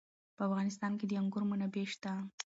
[0.35, 2.11] په افغانستان کې د انګور منابع شته.